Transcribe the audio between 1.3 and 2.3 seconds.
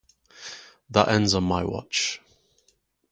on my watch.